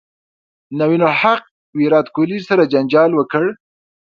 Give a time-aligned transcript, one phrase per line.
[0.79, 1.43] نوین الحق
[1.77, 3.45] ویرات کوهلي سره جنجال وکړ